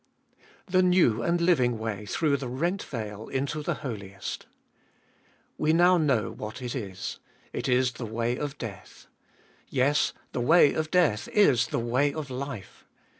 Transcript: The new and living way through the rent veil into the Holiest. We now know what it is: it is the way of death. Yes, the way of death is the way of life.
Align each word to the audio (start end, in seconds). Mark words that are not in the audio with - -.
The 0.65 0.81
new 0.81 1.21
and 1.21 1.39
living 1.39 1.77
way 1.77 2.07
through 2.07 2.37
the 2.37 2.47
rent 2.47 2.81
veil 2.81 3.27
into 3.27 3.61
the 3.61 3.75
Holiest. 3.85 4.47
We 5.59 5.73
now 5.73 5.99
know 5.99 6.31
what 6.31 6.59
it 6.59 6.73
is: 6.73 7.19
it 7.53 7.69
is 7.69 7.91
the 7.91 8.07
way 8.07 8.35
of 8.35 8.57
death. 8.57 9.05
Yes, 9.69 10.11
the 10.31 10.41
way 10.41 10.73
of 10.73 10.89
death 10.89 11.27
is 11.27 11.67
the 11.67 11.77
way 11.77 12.11
of 12.15 12.31
life. 12.31 12.83